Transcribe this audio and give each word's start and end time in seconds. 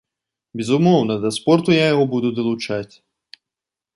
Безумоўна, 0.59 1.17
да 1.25 1.29
спорту 1.37 1.69
я 1.75 1.83
яго 1.93 2.03
буду 2.13 2.29
далучаць. 2.39 2.93